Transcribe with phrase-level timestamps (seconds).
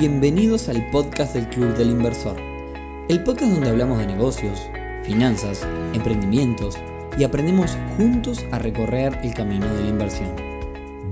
[0.00, 2.34] Bienvenidos al podcast del Club del Inversor,
[3.10, 4.58] el podcast donde hablamos de negocios,
[5.04, 6.78] finanzas, emprendimientos
[7.18, 10.34] y aprendemos juntos a recorrer el camino de la inversión.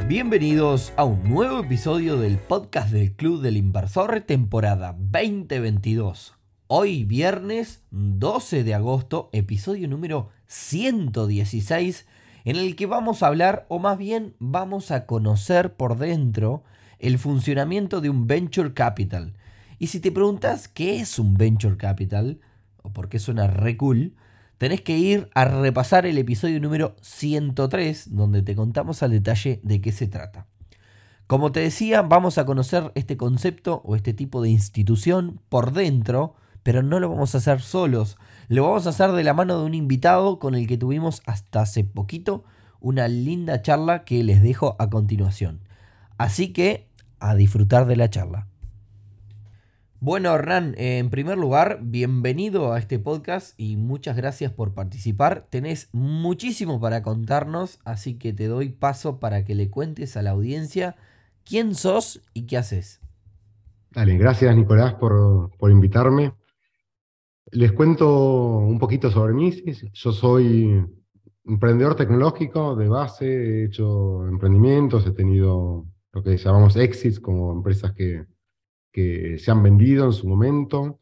[0.09, 6.38] Bienvenidos a un nuevo episodio del podcast del Club del Inversor temporada 2022.
[6.68, 12.06] Hoy viernes 12 de agosto, episodio número 116,
[12.46, 16.64] en el que vamos a hablar, o más bien vamos a conocer por dentro,
[16.98, 19.34] el funcionamiento de un venture capital.
[19.79, 22.41] Y si te preguntas qué es un venture capital,
[22.83, 24.15] o por qué suena re cool,
[24.59, 29.80] tenés que ir a repasar el episodio número 103, donde te contamos al detalle de
[29.80, 30.47] qué se trata.
[31.29, 36.35] Como te decía, vamos a conocer este concepto o este tipo de institución por dentro,
[36.62, 38.16] pero no lo vamos a hacer solos.
[38.49, 41.60] Lo vamos a hacer de la mano de un invitado con el que tuvimos hasta
[41.60, 42.45] hace poquito
[42.80, 45.60] una linda charla que les dejo a continuación.
[46.16, 46.88] Así que
[47.21, 48.47] a disfrutar de la charla.
[50.01, 55.49] Bueno, Hernán, en primer lugar, bienvenido a este podcast y muchas gracias por participar.
[55.51, 60.30] Tenés muchísimo para contarnos, así que te doy paso para que le cuentes a la
[60.30, 60.95] audiencia
[61.45, 63.01] quién sos y qué haces.
[63.91, 66.32] Dale, gracias Nicolás por, por invitarme.
[67.50, 69.53] Les cuento un poquito sobre mí.
[69.94, 70.86] Yo soy
[71.44, 75.86] emprendedor tecnológico de base, he hecho emprendimientos, he tenido
[76.19, 78.27] lo que llamamos exits, como empresas que,
[78.92, 80.98] que se han vendido en su momento.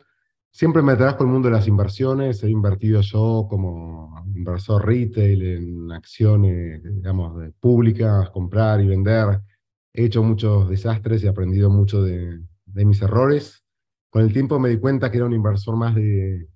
[0.51, 5.93] Siempre me atrajo el mundo de las inversiones, he invertido yo como inversor retail en
[5.93, 9.41] acciones, digamos, públicas, comprar y vender.
[9.93, 13.65] He hecho muchos desastres y aprendido mucho de, de mis errores.
[14.11, 16.49] Con el tiempo me di cuenta que era un inversor más de,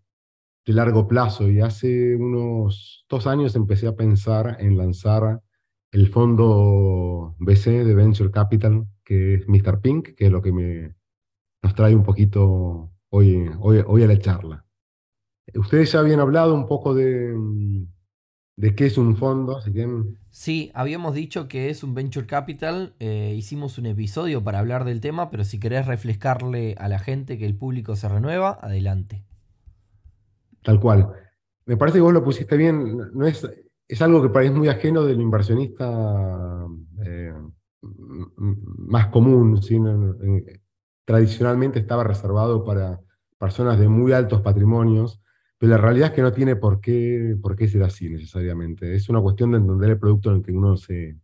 [0.65, 5.43] de largo plazo y hace unos dos años empecé a pensar en lanzar
[5.93, 9.81] el fondo BC de Venture Capital, que es Mr.
[9.81, 10.95] Pink, que es lo que me,
[11.63, 14.65] nos trae un poquito hoy, hoy, hoy a la charla.
[15.55, 17.35] Ustedes ya habían hablado un poco de,
[18.57, 19.89] de qué es un fondo, así que...
[20.31, 25.01] Sí, habíamos dicho que es un venture capital, eh, hicimos un episodio para hablar del
[25.01, 29.25] tema, pero si querés refrescarle a la gente que el público se renueva, adelante.
[30.63, 31.11] Tal cual.
[31.67, 33.49] Me parece que vos lo pusiste bien, no es,
[33.91, 36.65] es algo que parece muy ajeno del inversionista
[37.05, 37.35] eh,
[37.83, 39.61] más común.
[41.05, 43.01] tradicionalmente estaba reservado para
[43.37, 45.21] personas de muy altos patrimonios,
[45.59, 48.95] pero la realidad es que no tiene por qué, por qué ser así necesariamente.
[48.95, 51.17] Es una cuestión de entender el producto en el que uno se,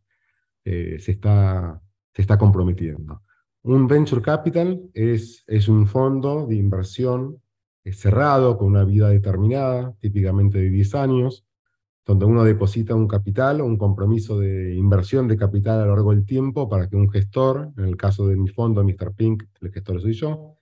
[0.65, 1.81] eh, se, está,
[2.13, 3.23] se está comprometiendo.
[3.63, 7.41] Un venture capital es, es un fondo de inversión
[7.93, 11.46] cerrado, con una vida determinada, típicamente de 10 años,
[12.07, 16.13] donde uno deposita un capital o un compromiso de inversión de capital a lo largo
[16.13, 19.13] del tiempo para que un gestor, en el caso de mi fondo, Mr.
[19.15, 20.57] Pink, el gestor soy yo,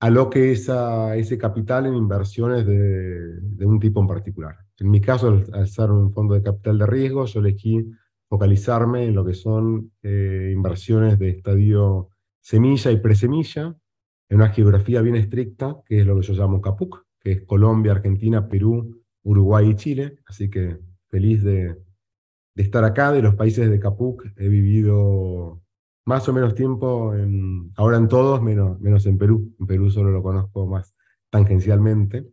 [0.00, 4.56] aloque esa, ese capital en inversiones de, un tipo en particular.
[4.78, 7.86] En mi caso, al, ser un fondo de capital de riesgo, yo elegí
[8.26, 12.08] focalizarme en lo que son eh, inversiones de estadio
[12.40, 13.76] semilla y presemilla,
[14.30, 17.92] en una geografía bien estricta, que es lo que yo llamo CAPUC, que es Colombia,
[17.92, 21.76] Argentina, Perú, Uruguay y Chile, así que feliz de,
[22.54, 24.24] estar acá, de los países de Capuc.
[24.36, 25.62] He vivido
[26.04, 29.54] más o menos tiempo, en, ahora en todos, menos, menos en Perú.
[29.58, 30.94] En Perú solo lo conozco más
[31.30, 32.28] tangencialmente.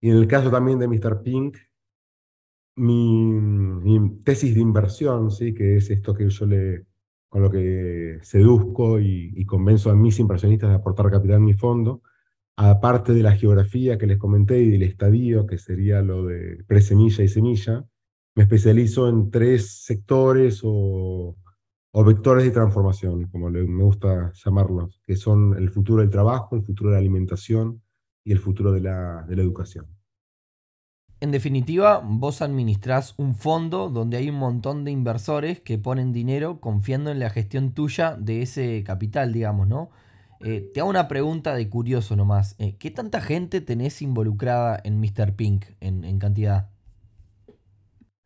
[0.00, 1.22] Y en el caso también de Mr.
[1.22, 1.56] Pink,
[2.76, 5.54] mi, tesis de inversión, ¿sí?
[5.54, 6.86] que es esto que yo le,
[7.28, 11.54] con lo que seduzco y, y convenzo a mis inversionistas de aportar capital en mi
[11.54, 12.02] fondo,
[12.56, 17.24] aparte de la geografía que les comenté y del estadio, que sería lo de presemilla
[17.24, 17.84] y semilla,
[18.36, 21.36] me especializo en tres sectores o,
[22.04, 26.90] vectores de transformación, como me gusta llamarlos, que son el futuro del trabajo, el futuro
[26.90, 27.82] de la alimentación
[28.24, 29.86] y el futuro de la, de la educación.
[31.20, 36.60] En definitiva, vos administrás un fondo donde hay un montón de inversores que ponen dinero
[36.60, 39.90] confiando en la gestión tuya de ese capital, digamos, ¿no?
[40.46, 42.54] Eh, te hago una pregunta de curioso nomás.
[42.58, 45.34] Eh, ¿Qué tanta gente tenés involucrada en Mr.
[45.34, 46.70] Pink en, cantidad?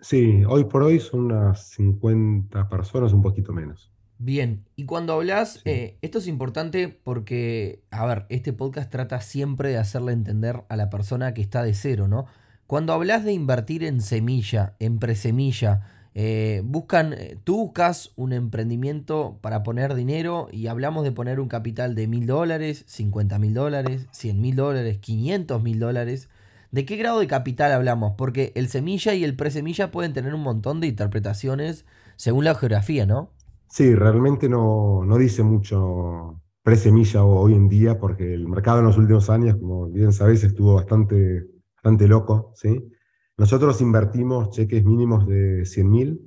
[0.01, 3.93] Sí, hoy por hoy son unas 50 personas, un poquito menos.
[4.19, 9.71] Bien, y cuando hablas, eh, esto es importante porque, a ver, este podcast trata siempre
[9.71, 12.27] de hacerle entender a la persona que está de cero, ¿no?
[12.67, 19.39] Cuando hablas de invertir en semilla, en presemilla, eh, buscan, eh, tú buscas un emprendimiento
[19.41, 24.09] para poner dinero y hablamos de poner un capital de mil dólares, 50 mil dólares,
[24.11, 26.29] 100 mil dólares, 500 mil dólares.
[26.73, 28.15] ¿De qué grado de capital hablamos?
[28.19, 31.85] Porque el semilla y el presemilla pueden tener un montón de interpretaciones
[32.17, 33.31] según la geografía, ¿no?
[33.69, 38.99] Sí, realmente no, no dice mucho pre-semilla hoy en día, porque el mercado en los
[38.99, 41.45] últimos años, como bien sabéis, estuvo bastante,
[41.77, 42.91] bastante loco, ¿sí?
[43.39, 46.21] Nosotros invertimos cheques mínimos de 100.000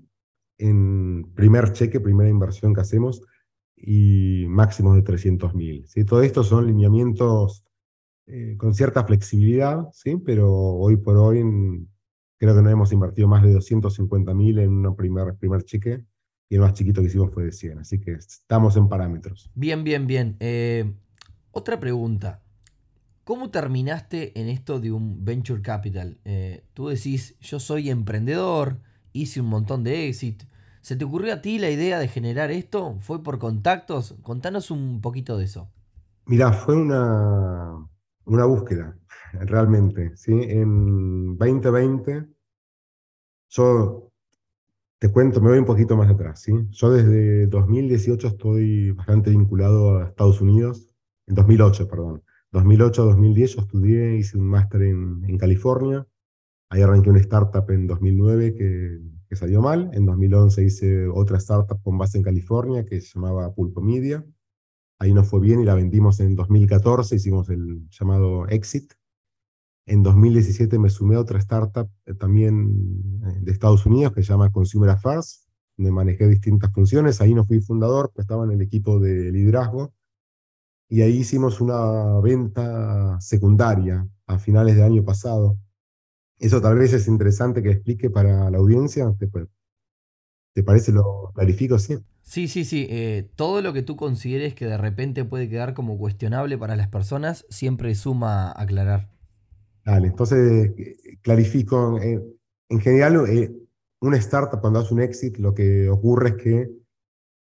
[0.57, 3.21] en primer cheque, primera inversión que hacemos,
[3.75, 5.85] y máximos de 300.000.
[5.87, 6.05] ¿sí?
[6.05, 7.65] Todo esto son lineamientos
[8.27, 10.15] eh, con cierta flexibilidad, ¿sí?
[10.17, 11.43] pero hoy por hoy
[12.37, 16.05] creo que no hemos invertido más de 250.000 en un primer, primer cheque
[16.47, 19.51] y el más chiquito que hicimos fue de 100, así que estamos en parámetros.
[19.53, 20.37] Bien, bien, bien.
[20.39, 20.93] Eh,
[21.51, 22.41] otra pregunta.
[23.23, 26.18] ¿Cómo terminaste en esto de un venture capital?
[26.25, 28.79] Eh, tú decís, yo soy emprendedor,
[29.13, 30.45] hice un montón de éxito,
[30.81, 32.97] ¿Se te ocurrió a ti la idea de generar esto?
[33.01, 34.15] ¿Fue por contactos?
[34.23, 35.69] Contanos un poquito de eso.
[36.25, 37.88] Mirá, fue una,
[38.25, 38.97] una búsqueda,
[39.31, 40.17] realmente.
[40.17, 40.31] ¿sí?
[40.33, 42.25] En 2020,
[43.50, 44.12] yo
[44.97, 46.41] te cuento, me voy un poquito más atrás.
[46.41, 46.51] ¿sí?
[46.71, 50.95] Yo desde 2018 estoy bastante vinculado a Estados Unidos,
[51.27, 52.24] en 2008, perdón.
[52.51, 56.06] 2008 a 2010 yo estudié, hice un máster en, en California,
[56.69, 59.89] ahí arranqué una startup en 2009 que que salió mal.
[59.94, 64.25] En 2011 hice otra startup con base en California que se llamaba Pulpo Media.
[65.00, 68.92] Ahí no fue bien y la vendimos en 2014, hicimos el llamado Exit.
[69.88, 74.33] En 2017 me sumé a otra startup eh, también eh, de Estados Unidos que se
[74.33, 77.21] llama Consumer Affairs, donde manejé distintas funciones.
[77.21, 79.94] Ahí no fui fundador, pero estaba en el equipo de liderazgo.
[80.91, 85.57] Y ahí hicimos una venta secundaria a finales del año pasado
[86.41, 89.15] eso tal vez es interesante que explique para la audiencia.
[90.53, 91.77] ¿Te, parece lo clarifico?
[91.77, 92.65] Sí, sí, sí.
[92.65, 92.88] sí.
[92.89, 96.88] Eh, todo lo que tú consideres que de repente puede quedar como cuestionable para las
[96.88, 99.11] personas, siempre suma aclarar.
[99.85, 101.99] Dale, entonces eh, clarifico.
[102.01, 102.19] Eh,
[102.69, 103.23] en general,
[103.99, 106.71] una startup cuando hace un exit, lo que ocurre es que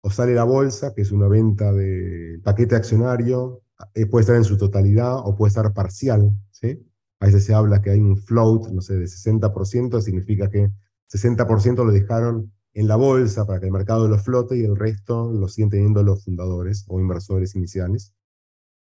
[0.02, 3.62] o sale la bolsa, que es una venta de paquete accionario,
[4.10, 6.86] puede estar en su totalidad o puede estar parcial, ¿sí?
[7.20, 10.70] A veces se habla que hay un float, no sé, de 60%, significa que
[11.12, 15.30] 60% lo dejaron en la bolsa para que el mercado lo flote y el resto
[15.32, 18.14] lo siguen teniendo los fundadores o inversores iniciales.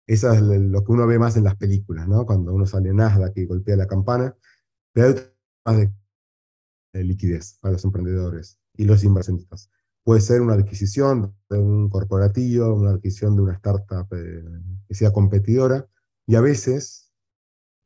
[0.08, 2.26] Eso es lo que uno ve más en las películas, ¿no?
[2.26, 4.36] Cuando uno sale en Nasdaq y golpea la campana,
[4.94, 5.16] pero hay
[5.66, 5.78] más
[6.94, 9.70] de liquidez para los emprendedores y los inversionistas.
[10.04, 14.44] Puede ser una adquisición de un corporativo, una adquisición de una startup eh,
[14.88, 15.88] que sea competidora,
[16.26, 17.12] y a veces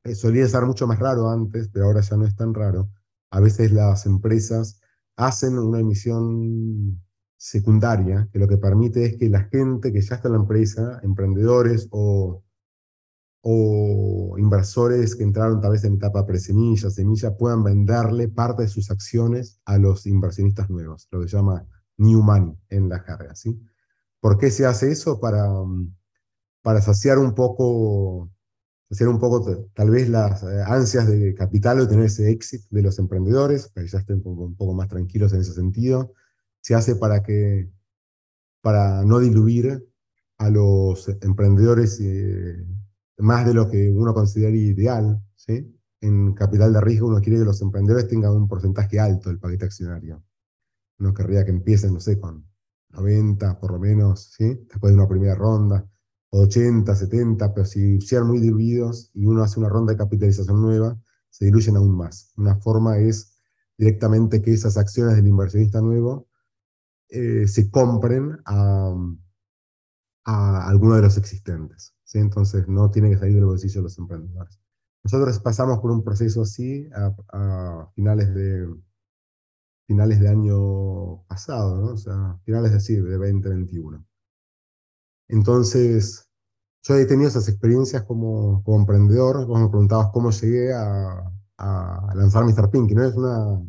[0.05, 2.89] eh, solía ser mucho más raro antes, pero ahora ya no es tan raro.
[3.31, 4.79] A veces las empresas
[5.17, 7.01] hacen una emisión
[7.37, 10.99] secundaria, que lo que permite es que la gente que ya está en la empresa,
[11.03, 12.43] emprendedores o,
[13.41, 18.89] o inversores que entraron tal vez en etapa presemilla, semilla, puedan venderle parte de sus
[18.89, 21.65] acciones a los inversionistas nuevos, lo que se llama
[21.97, 23.35] new money en la carga.
[23.35, 23.59] ¿sí?
[24.19, 25.19] ¿Por qué se hace eso?
[25.19, 25.47] Para,
[26.61, 28.29] para saciar un poco
[28.89, 32.83] hacer un poco tal vez las eh, ansias de capital o tener ese éxito de
[32.83, 36.13] los emprendedores, para que ya estén un poco, más tranquilos en ese sentido.
[36.61, 37.69] Se hace para, que,
[38.61, 39.85] para no diluir
[40.37, 42.65] a los emprendedores eh,
[43.17, 45.21] más de lo que uno considera ideal.
[45.35, 45.75] ¿sí?
[46.01, 49.65] En capital de riesgo uno quiere que los emprendedores tengan un porcentaje alto del paquete
[49.65, 50.23] accionario.
[50.99, 52.45] Uno querría que empiecen, no sé, con
[52.89, 54.45] 90 por lo menos, ¿sí?
[54.69, 55.87] después de una primera ronda
[56.41, 60.99] 80, 70, pero si sean muy diluidos y uno hace una ronda de capitalización nueva,
[61.29, 62.33] se diluyen aún más.
[62.35, 63.37] Una forma es
[63.77, 66.27] directamente que esas acciones del inversionista nuevo
[67.09, 68.93] eh, se compren a,
[70.25, 71.95] a alguno de los existentes.
[72.03, 72.19] ¿sí?
[72.19, 74.59] Entonces no tienen que salir del bolsillo de los emprendedores.
[75.03, 78.67] Nosotros pasamos por un proceso así a, finales de
[79.87, 81.93] finales de año pasado, ¿no?
[81.93, 84.05] o sea, finales de, sí, de 2021.
[85.27, 86.29] Entonces,
[86.83, 92.13] yo he tenido esas experiencias como, como emprendedor, vos me preguntabas cómo llegué a, a
[92.15, 92.69] lanzar Mr.
[92.69, 93.61] Pink, no es, una,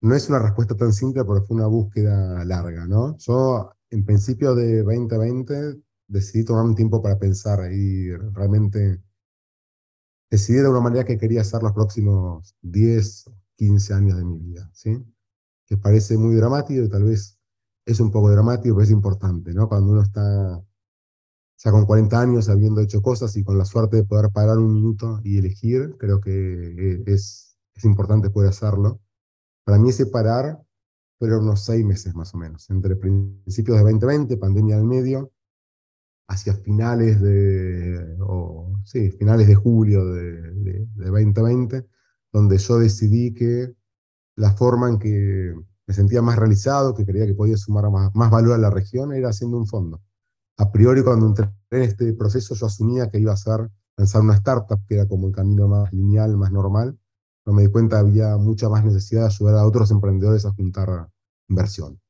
[0.00, 3.16] no es una respuesta tan simple porque fue una búsqueda larga, ¿no?
[3.18, 9.02] Yo, en principio de 2020, decidí tomar un tiempo para pensar y realmente
[10.30, 14.70] decidí de una manera que quería hacer los próximos 10, 15 años de mi vida,
[14.72, 15.04] ¿sí?
[15.68, 17.38] Que parece muy dramático y tal vez
[17.84, 19.68] es un poco dramático, pero es importante, ¿no?
[19.68, 20.62] Cuando uno está
[21.58, 24.72] ya con 40 años, habiendo hecho cosas y con la suerte de poder parar un
[24.72, 29.00] minuto y elegir, creo que eh, es, es importante poder hacerlo.
[29.64, 30.62] Para mí ese parar
[31.18, 35.32] fueron unos seis meses más o menos, entre principios de 2020, pandemia al medio,
[36.28, 41.86] hacia finales de, o, sí, finales de julio de, de, 2020,
[42.32, 43.74] donde yo decidí que
[44.38, 45.54] la forma en que
[45.86, 49.12] me sentía más realizado, que creía que podía sumar más, más valor a la región,
[49.12, 50.00] era haciendo un fondo
[50.58, 54.34] a priori cuando entré en este proceso yo asumía que iba a ser lanzar una
[54.34, 56.98] startup, que era como el camino más lineal, más normal,
[57.44, 61.08] pero me di cuenta había mucha más necesidad de ayudar a otros emprendedores a juntar
[61.48, 62.00] inversión.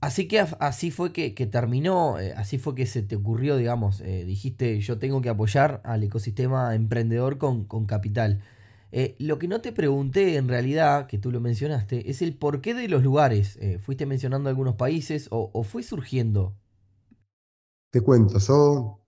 [0.00, 4.24] Así que así fue que, terminó, eh, así fue que se te ocurrió, digamos, eh,
[4.24, 8.42] dijiste yo tengo que apoyar al ecosistema emprendedor con, con capital.
[8.98, 12.72] Eh, lo que no te pregunté en realidad, que tú lo mencionaste, es el porqué
[12.72, 13.58] de los lugares.
[13.82, 16.56] ¿Fuiste mencionando algunos países o, fue surgiendo?
[17.90, 19.06] Te cuento, yo,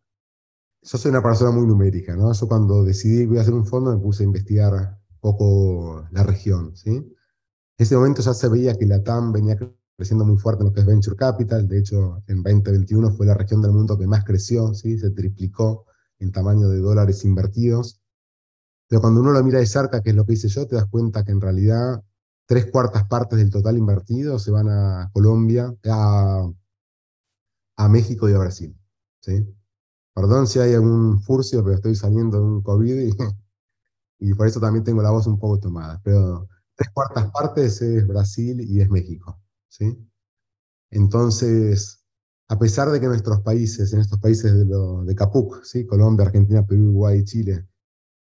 [0.82, 2.30] yo soy una persona muy numérica, ¿no?
[2.34, 6.06] Yo cuando decidí que voy a hacer un fondo me puse a investigar un poco
[6.10, 6.90] la región, ¿sí?
[6.90, 7.14] En
[7.78, 9.56] ese momento ya se veía que la TAM venía
[9.96, 11.66] creciendo muy fuerte en lo que es Venture Capital.
[11.66, 14.98] De hecho, en 2021 fue la región del mundo que más creció, ¿sí?
[14.98, 15.86] se triplicó
[16.18, 18.02] en tamaño de dólares invertidos.
[18.88, 20.86] Pero cuando uno lo mira de cerca, que es lo que hice yo, te das
[20.86, 22.02] cuenta que en realidad
[22.46, 26.48] tres cuartas partes del total invertido se van a Colombia, a,
[27.88, 28.74] México y a Brasil.
[29.20, 29.46] ¿sí?
[30.14, 33.12] Perdón si hay algún furcio, pero estoy saliendo de un COVID y,
[34.20, 36.00] y por eso también tengo la voz un poco tomada.
[36.02, 39.38] Pero tres cuartas partes es Brasil y es México.
[39.68, 39.96] ¿sí?
[40.90, 42.02] Entonces,
[42.48, 45.86] a pesar de que nuestros países, en estos países de, lo, Capuc, ¿sí?
[45.86, 47.66] Colombia, Argentina, Perú, Uruguay, Chile,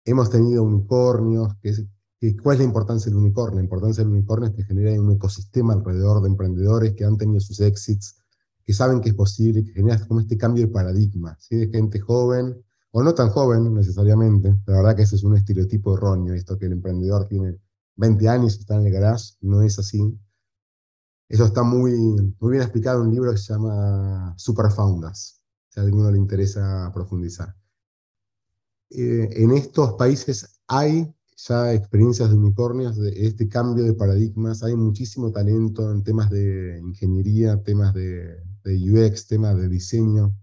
[0.05, 3.57] hemos tenido unicornios, que, ¿cuál es la importancia del unicornio?
[3.57, 7.39] La importancia del unicornio es que genera un ecosistema alrededor de emprendedores que han tenido
[7.39, 8.15] sus exits,
[8.63, 11.57] que saben que es posible, que genera como este cambio de paradigma, ¿sí?
[11.57, 12.55] de gente joven,
[12.91, 16.67] o no tan joven necesariamente, la verdad que ese es un estereotipo erróneo, esto que
[16.67, 17.59] el emprendedor tiene
[17.97, 20.17] 20 años y está en el garage, no es así,
[21.27, 21.91] eso está muy,
[22.39, 26.91] muy bien explicado en un libro que se llama Superfounders, si a alguno le interesa
[26.93, 27.55] profundizar.
[28.91, 34.75] Eh, en estos países hay ya experiencias de unicornios, de este cambio de paradigmas, hay
[34.75, 40.35] muchísimo talento en temas de ingeniería, temas de, UX, temas de diseño,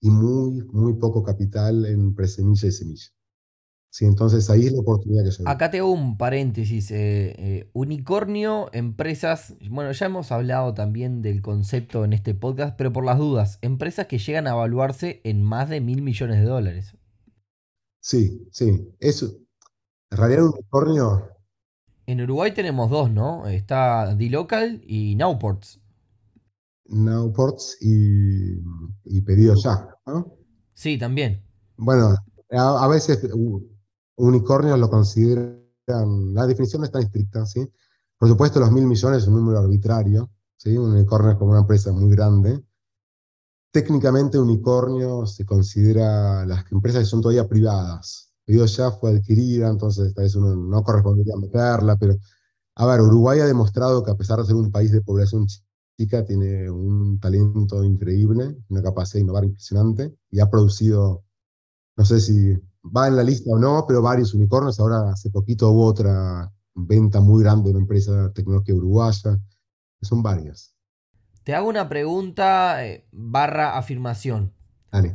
[0.00, 3.06] y muy, muy poco capital en presemilla y semilla.
[3.90, 6.90] Sí, entonces ahí es la oportunidad que se Acá te hago un paréntesis.
[6.90, 9.54] Eh, eh, unicornio, empresas.
[9.70, 14.08] Bueno, ya hemos hablado también del concepto en este podcast, pero por las dudas, empresas
[14.08, 16.96] que llegan a evaluarse en más de mil millones de dólares.
[18.04, 18.94] Sí, sí.
[19.00, 19.34] Eso.
[20.10, 21.26] En realidad, un unicornio.
[22.06, 23.46] En Uruguay tenemos dos, ¿no?
[23.46, 25.80] Está D-Local y Nowports.
[26.84, 28.58] Nowports y,
[29.06, 30.36] y Pedido Ya, ¿no?
[30.74, 31.40] Sí, también.
[31.78, 32.14] Bueno,
[32.50, 33.26] a, a veces
[34.16, 35.64] unicornios lo consideran,
[36.34, 37.66] la definición no es tan estricta, ¿sí?
[38.18, 40.76] Por supuesto, los mil millones es un número arbitrario, ¿sí?
[40.76, 42.62] Un unicornio es como una empresa muy grande.
[43.74, 48.30] Técnicamente, unicornio se considera las empresas que son todavía privadas.
[48.44, 52.14] Pedido ya fue adquirida, entonces esta vez uno no correspondería meterla, pero
[52.76, 55.48] a ver, Uruguay ha demostrado que a pesar de ser un país de población
[55.98, 61.24] chica, tiene un talento increíble, una capacidad de innovar impresionante y ha producido,
[61.96, 62.54] no sé si
[62.84, 64.78] va en la lista o no, pero varios unicornios.
[64.78, 69.40] Ahora hace poquito hubo otra venta muy grande de una empresa tecnológica uruguaya.
[70.00, 70.73] Son varias.
[71.44, 74.52] Te hago una pregunta eh, barra afirmación.
[74.90, 75.14] Dale.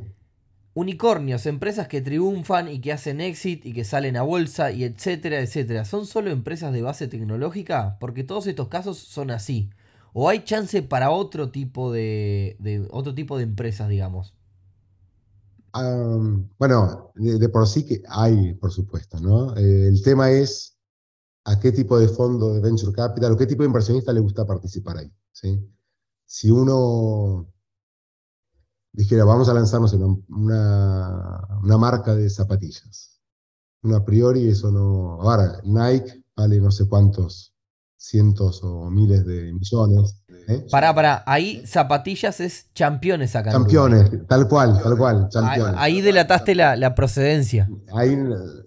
[0.76, 5.42] Unicornios, empresas que triunfan y que hacen exit y que salen a bolsa y etcétera,
[5.42, 5.84] etcétera.
[5.86, 7.98] ¿Son solo empresas de base tecnológica?
[8.00, 9.72] Porque todos estos casos son así.
[10.14, 14.36] ¿O hay chance para otro tipo de, de otro tipo de empresas, digamos?
[16.58, 19.56] bueno, de, por sí que hay, por supuesto, ¿no?
[19.56, 20.78] Eh, el tema es
[21.46, 24.46] a qué tipo de fondo de venture capital o qué tipo de inversionista le gusta
[24.46, 25.60] participar ahí, ¿sí?
[26.32, 27.52] Si uno
[28.94, 33.20] dijera, vamos a lanzarnos en una, una marca de zapatillas,
[33.82, 35.20] uno a priori eso no...
[35.24, 37.56] Ahora, Nike vale no sé cuántos
[37.98, 40.22] cientos o miles de millones.
[40.48, 40.68] ¿eh?
[40.70, 43.52] Pará, pará, ahí zapatillas es campeones acá.
[43.52, 45.30] Campeones, tal cual, tal cual,
[45.78, 47.68] Ahí, delataste la, procedencia.
[47.92, 48.16] Ahí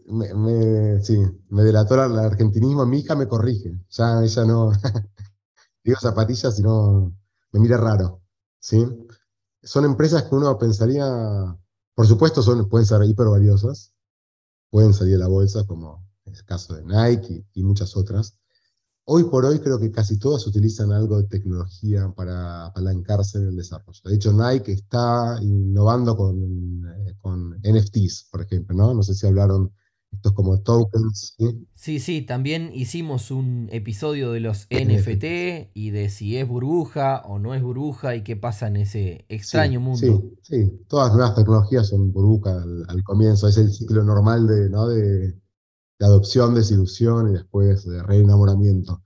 [0.08, 1.16] me, sí,
[1.48, 4.72] me delató el argentinismo, mi hija me corrige, ya ella no,
[5.84, 7.12] digo zapatillas y no,
[7.52, 8.22] me mira raro,
[8.58, 8.84] ¿sí?
[9.62, 11.06] Son empresas que uno pensaría,
[11.94, 13.94] por supuesto son, pueden ser hiper valiosas,
[14.70, 18.36] pueden salir de la bolsa como es el caso de Nike y muchas otras,
[19.04, 23.56] Hoy por hoy creo que casi todas utilizan algo de tecnología para apalancarse en el
[23.56, 24.00] desarrollo.
[24.04, 28.94] De hecho, Nike está innovando con, eh, con NFTs, por ejemplo, ¿no?
[28.94, 29.72] No sé si hablaron
[30.12, 31.36] estos como tokens.
[31.74, 31.98] ¿sí?
[31.98, 37.54] sí, también hicimos un episodio de los NFT y de si es burbuja o no
[37.54, 39.98] es burbuja y qué pasa en ese extraño mundo.
[40.00, 44.70] Sí, sí, todas las nuevas tecnologías son burbuja al, comienzo, es el ciclo normal de,
[44.70, 44.88] ¿no?
[44.88, 49.02] de, de adopción, desilusión y después de reenamoramiento.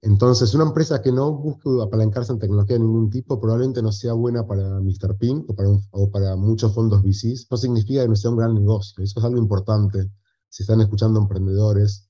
[0.00, 4.12] Entonces, una empresa que no busque apalancarse en tecnología de ningún tipo probablemente no sea
[4.12, 5.16] buena para Mr.
[5.18, 5.50] Pink
[5.90, 7.48] o para, muchos fondos VCs.
[7.50, 9.02] No significa que no sea un gran negocio.
[9.02, 10.08] Eso es algo importante.
[10.48, 12.08] Si están escuchando emprendedores,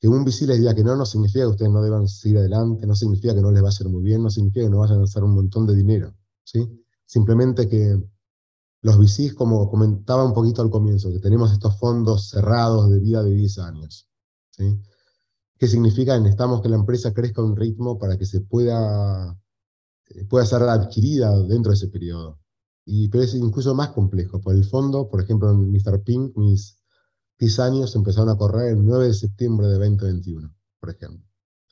[0.00, 2.86] que un VC les diga que no, no significa que ustedes no deban seguir adelante,
[2.86, 5.00] no significa que no les va a hacer muy bien, no significa que no vayan
[5.00, 6.14] a hacer un montón de dinero.
[6.42, 6.66] ¿sí?
[7.04, 8.02] Simplemente que
[8.80, 13.22] los VCs, como comentaba un poquito al comienzo, que tenemos estos fondos cerrados de vida
[13.22, 14.08] de 10 años.
[15.60, 16.18] ¿Qué significa?
[16.18, 19.38] Necesitamos que la empresa crezca a un ritmo para que se pueda,
[20.08, 22.40] eh, pueda ser adquirida dentro de ese periodo.
[22.86, 24.40] Y, pero es incluso más complejo.
[24.40, 26.02] Por el fondo, por ejemplo, en Mr.
[26.02, 26.78] Pink, mis
[27.38, 30.50] 10 años empezaron a correr el 9 de septiembre de 2021,
[30.80, 31.28] por ejemplo.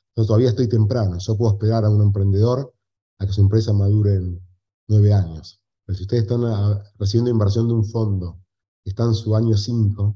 [0.09, 1.17] Entonces todavía estoy temprano.
[1.17, 2.71] Yo puedo esperar a un emprendedor
[3.17, 4.39] a que su empresa madure en
[4.87, 5.63] 9 años.
[5.85, 8.39] Pero si ustedes están ah, recibiendo inversión de un fondo
[8.83, 10.15] que está en su año 5,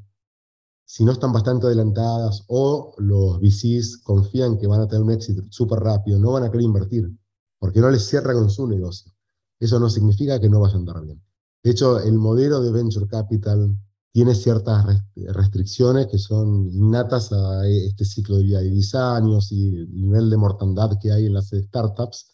[0.86, 5.44] si no están bastante adelantadas o los VCs confían que van a tener un éxito
[5.50, 7.12] súper rápido, no van a querer invertir,
[7.60, 9.12] porque no les cierra con su negocio.
[9.60, 11.24] Eso no significa que no vayan a andar bien.
[11.64, 13.78] De hecho, el modelo de Venture Capital
[14.12, 14.86] tiene ciertas
[15.16, 20.30] restricciones que son innatas a este ciclo de vida de 10 años y el nivel
[20.30, 22.32] de mortandad que hay en las startups,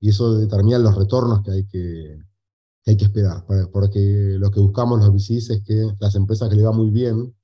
[0.00, 2.18] y eso determina los retornos que hay que,
[2.82, 6.56] que hay que esperar, porque lo que buscamos los VCs es que las empresas que
[6.56, 7.34] le va muy bien,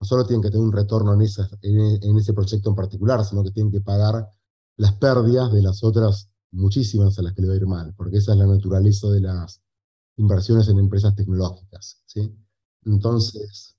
[0.00, 3.50] no solo tienen que tener un retorno en, en, ese proyecto en particular, sino que
[3.50, 4.28] tienen que pagar
[4.76, 8.18] las pérdidas de las otras muchísimas a las que le va a ir mal, porque
[8.18, 9.62] esa es la naturaleza de las
[10.16, 12.02] inversiones en empresas tecnológicas.
[12.06, 12.34] ¿sí?
[12.84, 13.76] Entonces,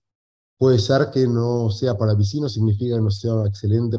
[0.58, 3.98] puede ser que no sea para vecinos, significa que no sea excelente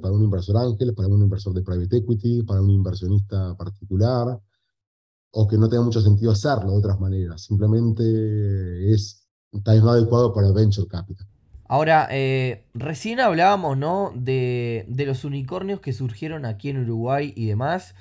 [0.00, 4.40] para un inversor ángel, para un inversor de private equity, para un inversionista particular,
[5.32, 7.42] o que no tenga mucho sentido hacerlo de otras maneras.
[7.42, 9.26] Simplemente es
[9.62, 11.26] tal vez no adecuado para venture capital.
[11.70, 14.12] Ahora, eh, recién hablábamos, ¿no?
[14.16, 17.94] De, los unicornios que surgieron aquí en Uruguay y demás.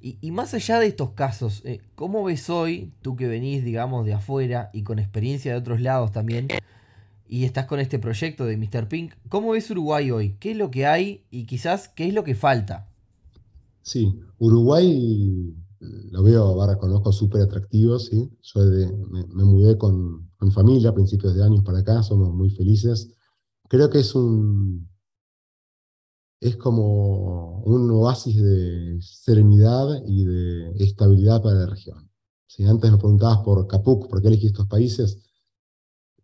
[0.00, 4.14] Y, más allá de estos casos, eh, ¿cómo ves hoy, tú que venís, digamos, de
[4.14, 6.46] afuera y con experiencia de otros lados también,
[7.28, 8.86] y estás con este proyecto de Mr.
[8.86, 10.36] Pink, ¿cómo ves Uruguay hoy?
[10.38, 12.86] ¿Qué es lo que hay y quizás qué es lo que falta?
[13.82, 18.30] Sí, Uruguay lo veo, ahora conozco súper atractivo, ¿sí?
[18.40, 18.60] Yo
[19.10, 22.50] me, me, mudé con, con mi familia a principios de años para acá, somos muy
[22.50, 23.15] felices
[23.68, 24.88] creo que es un,
[26.40, 32.10] es como un oasis de serenidad y de estabilidad para la región.
[32.46, 35.18] Si antes me preguntabas por Capuc, por qué elegí estos países,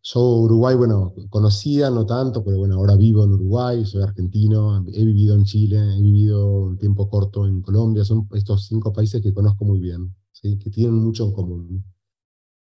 [0.05, 5.05] yo Uruguay, bueno, conocía, no tanto, pero bueno, ahora vivo en Uruguay, soy argentino, he
[5.05, 9.33] vivido en Chile, he vivido un tiempo corto en Colombia, son estos cinco países que
[9.33, 10.59] conozco muy bien, ¿sí?
[10.59, 11.85] que tienen mucho en común.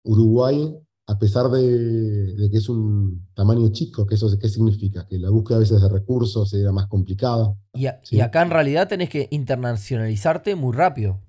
[0.04, 0.76] Uruguay
[1.10, 5.08] a pesar de, que es un tamaño chico, que eso qué significa?
[5.08, 7.58] Que la búsqueda a veces de recursos era más complicada.
[7.74, 7.88] Y,
[8.20, 11.20] acá en realidad tenés que internacionalizarte muy rápido.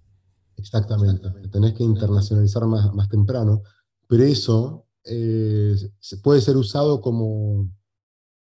[0.56, 3.62] Exactamente, tenés que internacionalizar más, más temprano,
[4.06, 5.74] pero eso eh,
[6.22, 7.70] puede ser usado como,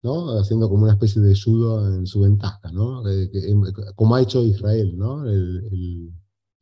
[0.03, 0.37] ¿no?
[0.37, 3.01] haciendo como una especie de judo en su ventaja, ¿no?
[3.95, 5.25] como ha hecho Israel, ¿no?
[5.25, 6.11] el,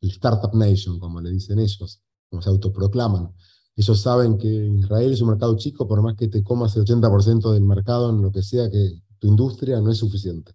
[0.00, 3.32] el Startup Nation, como le dicen ellos, como se autoproclaman.
[3.78, 7.52] Ellos saben que Israel es un mercado chico, por más que te comas el 80%
[7.52, 10.50] del mercado en lo que sea que tu industria, no es suficiente.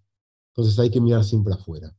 [0.50, 1.96] Entonces hay que mirar siempre afuera.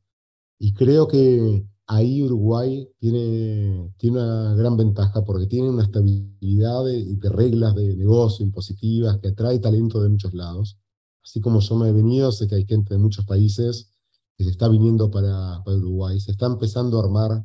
[0.56, 7.16] Y creo que ahí Uruguay tiene, tiene una gran ventaja porque tiene una estabilidad de,
[7.16, 10.78] de reglas de negocio impositivas que atrae talento de muchos lados.
[11.24, 13.90] Así como yo me he venido, sé que hay gente de muchos países
[14.38, 16.20] que se está viniendo para, para Uruguay.
[16.20, 17.44] Se está empezando a armar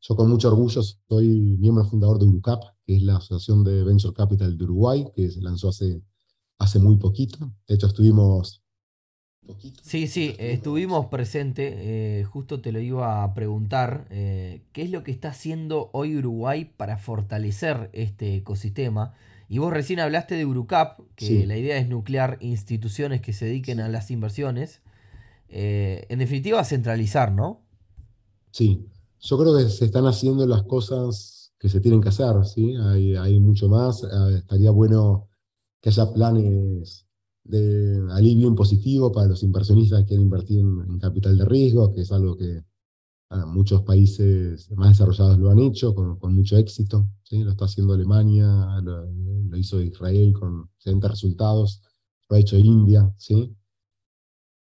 [0.00, 4.14] yo con mucho orgullo soy miembro fundador de Urucap, que es la Asociación de Venture
[4.14, 6.02] Capital de Uruguay, que se lanzó hace,
[6.58, 7.52] hace muy poquito.
[7.66, 8.62] De hecho, estuvimos...
[9.82, 15.02] Sí, sí, estuvimos presentes, eh, justo te lo iba a preguntar, eh, ¿qué es lo
[15.02, 19.14] que está haciendo hoy Uruguay para fortalecer este ecosistema?
[19.48, 23.80] Y vos recién hablaste de Urucap, que la idea es nuclear instituciones que se dediquen
[23.80, 24.82] a las inversiones.
[25.48, 27.62] Eh, en definitiva, centralizar, ¿no?
[28.50, 28.86] Sí,
[29.20, 32.74] yo creo que se están haciendo las cosas que se tienen que hacer, ¿sí?
[32.76, 34.04] Hay, mucho más.
[34.04, 35.28] Ah, estaría bueno
[35.80, 37.06] que haya planes
[37.44, 42.12] de alivio impositivo para los inversionistas que quieren invertir en, capital de riesgo, que es
[42.12, 42.62] algo que
[43.30, 47.08] ah, muchos países más desarrollados lo han hecho con, con mucho éxito.
[47.24, 47.42] ¿sí?
[47.42, 51.82] Lo está haciendo Alemania, lo, lo hizo Israel con excelentes resultados,
[52.28, 53.12] lo ha hecho India.
[53.16, 53.56] ¿sí?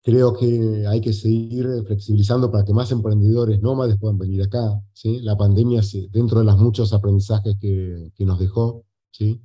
[0.03, 4.81] Creo que hay que seguir flexibilizando para que más emprendedores nómades puedan venir acá.
[4.91, 5.19] ¿sí?
[5.21, 9.41] La pandemia, dentro de los muchos aprendizajes que, que nos dejó, ¿sí?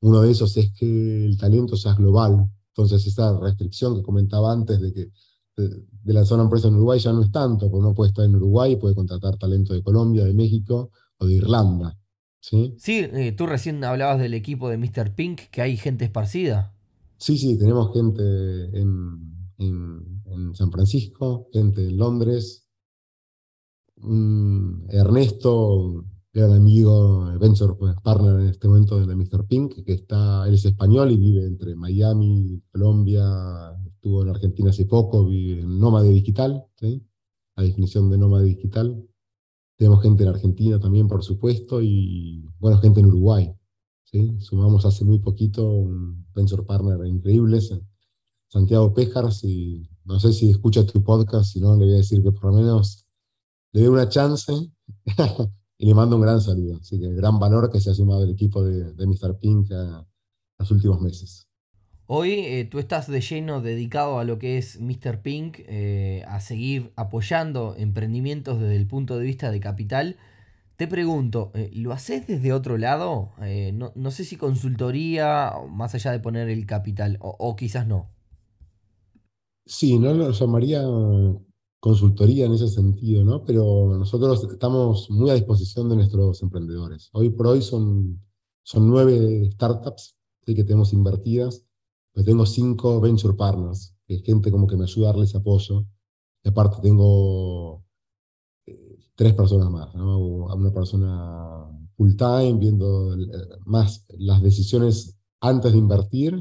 [0.00, 2.50] uno de esos es que el talento ya es global.
[2.68, 5.10] Entonces, esa restricción que comentaba antes de que
[5.56, 8.36] de, lanzar una empresa en Uruguay ya no es tanto, porque uno puede estar en
[8.36, 11.98] Uruguay, puede contratar talento de Colombia, de México o de Irlanda.
[12.40, 15.14] Sí, sí eh, tú recién hablabas del equipo de Mr.
[15.14, 16.74] Pink, que hay gente esparcida.
[17.18, 18.22] Sí, sí, tenemos gente
[18.78, 22.66] en, en, San Francisco, gente en Londres.
[24.88, 29.46] Ernesto, gran amigo, venture partner en este momento de Mr.
[29.46, 34.86] Pink, que está, él es español y vive entre Miami, Colombia, estuvo en Argentina hace
[34.86, 37.06] poco, vive en Nómade Digital, ¿sí?
[37.56, 39.06] la definición de Nómade Digital.
[39.76, 43.52] Tenemos gente en Argentina también, por supuesto, y bueno, gente en Uruguay.
[44.04, 44.36] ¿sí?
[44.38, 47.60] Sumamos hace muy poquito un venture partner increíble,
[48.50, 52.22] Santiago Péjaras, y no sé si escucha tu podcast, si no, le voy a decir
[52.22, 53.06] que por lo menos
[53.72, 54.52] le dé una chance
[55.78, 56.78] y le mando un gran saludo.
[56.80, 59.38] Así que gran valor que se ha sumado el equipo de, de Mr.
[59.38, 60.06] Pink a,
[60.58, 61.48] los últimos meses.
[62.06, 65.22] Hoy eh, tú estás de lleno dedicado a lo que es Mr.
[65.22, 70.16] Pink, eh, a seguir apoyando emprendimientos desde el punto de vista de capital.
[70.74, 73.30] Te pregunto, eh, ¿lo haces desde otro lado?
[73.94, 78.10] No, sé si consultoría, más allá de poner el capital, o, quizás no.
[79.66, 80.82] Sí, no lo llamaría
[81.80, 83.44] consultoría en ese sentido, ¿no?
[83.44, 87.08] Pero nosotros estamos muy a disposición de nuestros emprendedores.
[87.12, 88.20] Hoy por hoy son,
[88.62, 91.64] son nueve startups que tenemos invertidas
[92.12, 95.86] pues tengo cinco venture partners, que es gente como que me ayuda a darles apoyo.
[96.42, 97.84] Y aparte tengo
[98.66, 100.18] eh, tres personas más, ¿no?
[100.18, 103.16] Una persona full time, viendo
[103.64, 106.40] más las decisiones antes de invertir.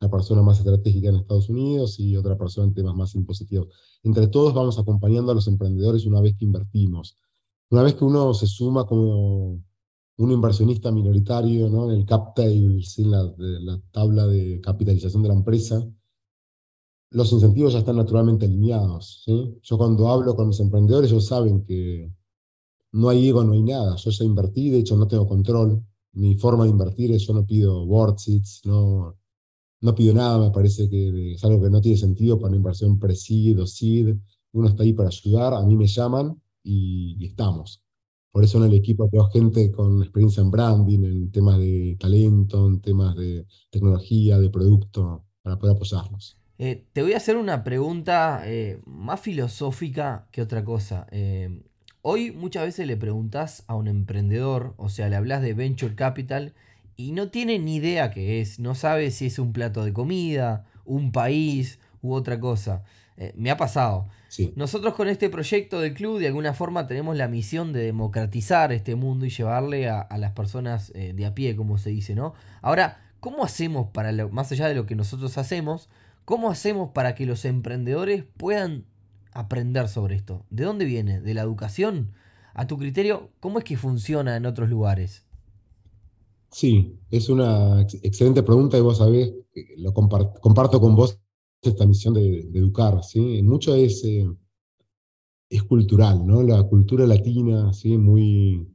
[0.00, 3.68] Una persona más estratégica en Estados Unidos y otra persona en temas más impositivos.
[4.02, 7.16] Entre todos vamos acompañando a los emprendedores una vez que invertimos.
[7.70, 9.62] Una vez que uno se suma como
[10.18, 11.90] un inversionista minoritario ¿no?
[11.90, 15.86] en el cap table, sin la, la, tabla de capitalización de la empresa,
[17.10, 19.24] los incentivos ya están naturalmente alineados.
[19.26, 22.12] Yo cuando hablo con los emprendedores, ellos saben que
[22.92, 23.96] no hay ego, no hay nada.
[23.96, 25.84] Yo ya invertí, de hecho no tengo control.
[26.12, 29.17] Mi forma de invertir es, yo no pido board seats, no,
[29.80, 32.98] no pido nada, me parece que es algo que no tiene sentido para una inversión
[32.98, 34.16] pre-seed o seed.
[34.52, 37.82] Uno está ahí para ayudar, a mí me llaman y estamos.
[38.30, 42.68] Por eso en el equipo tengo gente con experiencia en branding, en temas de talento,
[42.68, 46.38] en temas de tecnología, de producto, para poder apoyarlos.
[46.58, 51.06] Eh, te voy a hacer una pregunta eh, más filosófica que otra cosa.
[51.10, 51.62] Eh,
[52.02, 56.54] hoy muchas veces le preguntas a un emprendedor, o sea, le hablas de venture capital
[56.98, 60.66] y no tiene ni idea qué es, no sabe si es un plato de comida,
[60.84, 62.82] un país u otra cosa.
[63.16, 64.08] Eh, me ha pasado.
[64.56, 68.96] Nosotros con este proyecto del club de alguna forma tenemos la misión de democratizar este
[68.96, 72.34] mundo y llevarle a, las personas eh, de a pie, como se dice, ¿no?
[72.62, 75.88] Ahora, ¿cómo hacemos para, más allá de lo que nosotros hacemos,
[76.24, 78.86] cómo hacemos para que los emprendedores puedan
[79.32, 80.44] aprender sobre esto?
[80.50, 81.20] ¿De dónde viene?
[81.20, 82.12] ¿De la educación?
[82.54, 85.27] A tu criterio, ¿cómo es que funciona en otros lugares?
[86.50, 89.32] Sí, es una excelente pregunta y vos sabés,
[89.76, 91.18] lo comparto con vos
[91.62, 93.42] esta misión de, educar, ¿sí?
[93.42, 94.26] Mucho es, eh,
[95.50, 96.42] es cultural, ¿no?
[96.42, 97.98] La cultura latina, ¿sí?
[97.98, 98.66] Muy,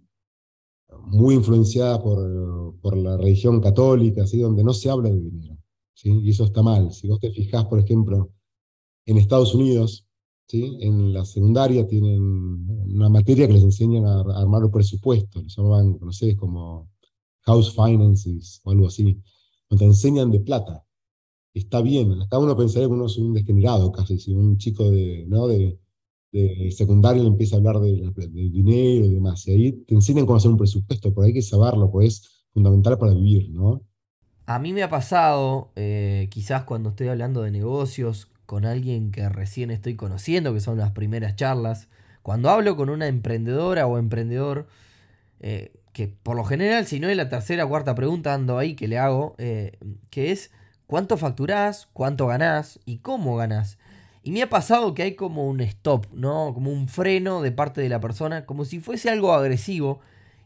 [1.05, 4.39] muy influenciada por, por, la religión católica, ¿sí?
[4.39, 5.57] Donde no se habla de dinero,
[5.93, 6.11] ¿sí?
[6.21, 6.91] Y eso está mal.
[6.91, 8.31] Si vos te fijás, por ejemplo,
[9.05, 10.07] en Estados Unidos,
[10.47, 10.77] ¿sí?
[10.81, 12.21] En la secundaria tienen
[12.93, 16.92] una materia que les enseñan a, armar un presupuesto, les llaman, no sé, como
[17.45, 19.21] house finances o algo así,
[19.69, 20.85] donde te enseñan de plata,
[21.53, 22.19] está bien.
[22.29, 25.47] Cada uno pensaría que uno es un degenerado casi, si un chico de, ¿no?
[25.47, 25.79] de,
[26.33, 28.11] de secundario le empieza a hablar de,
[28.49, 29.47] dinero y demás.
[29.47, 32.45] Y ahí te enseñan cómo hacer un presupuesto, por ahí hay que saberlo, pues es
[32.51, 33.81] fundamental para vivir, ¿no?
[34.45, 39.29] A mí me ha pasado, eh, quizás cuando estoy hablando de negocios con alguien que
[39.29, 41.87] recién estoy conociendo, que son las primeras charlas,
[42.23, 44.67] cuando hablo con una emprendedora o emprendedor,
[45.39, 48.75] eh, que por lo general, si no es la tercera o cuarta pregunta, ando ahí
[48.75, 49.77] que le hago, eh,
[50.09, 50.51] que es
[50.87, 53.77] cuánto facturás, cuánto ganás y cómo ganás.
[54.23, 56.53] Y me ha pasado que hay como un stop, ¿no?
[56.53, 59.99] Como un freno de parte de la persona, como si fuese algo agresivo.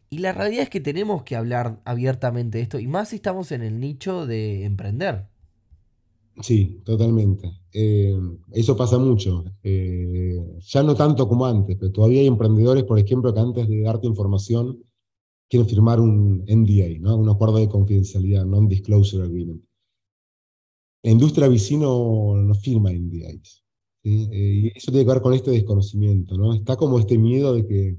[0.10, 3.52] Y la realidad es que tenemos que hablar abiertamente de esto, y más si estamos
[3.52, 5.28] en el nicho de emprender.
[6.42, 7.52] Sí, totalmente.
[7.74, 8.16] Eh,
[8.52, 9.44] eso pasa mucho.
[9.64, 13.82] Eh, ya no tanto como antes, pero todavía hay emprendedores, por ejemplo, que antes de
[13.82, 14.78] darte información
[15.50, 17.18] quieren firmar un NDA, ¿no?
[17.18, 19.64] un acuerdo de confidencialidad, Non-Disclosure Agreement.
[21.04, 23.64] La industria vicino no firma NDAs.
[24.04, 24.30] ¿sí?
[24.32, 26.54] Eh, y eso tiene que ver con este desconocimiento, ¿no?
[26.54, 27.98] Está como este miedo de que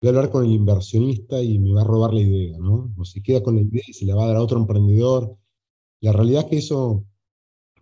[0.00, 2.94] voy a hablar con el inversionista y me va a robar la idea, ¿no?
[2.96, 5.36] O se queda con la idea y se la va a dar a otro emprendedor.
[6.00, 7.04] La realidad es que eso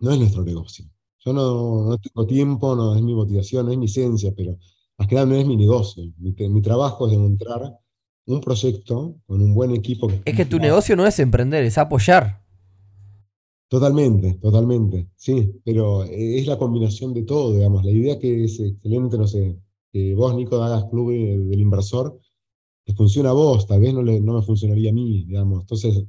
[0.01, 0.85] no es nuestro negocio.
[1.19, 4.57] Yo no, no tengo tiempo, no es mi motivación, no es mi esencia, pero
[4.97, 6.03] más que nada no es mi negocio.
[6.17, 7.79] Mi, mi trabajo es encontrar
[8.25, 10.07] un proyecto con un buen equipo.
[10.07, 12.43] Que es que tu negocio no es emprender, es apoyar.
[13.67, 17.83] Totalmente, totalmente, sí, pero es la combinación de todo, digamos.
[17.83, 19.59] La idea que es excelente, no sé,
[19.91, 22.19] que vos, Nico, hagas club del inversor,
[22.85, 25.61] que funciona a vos, tal vez no, no me funcionaría a mí, digamos.
[25.61, 26.05] Entonces,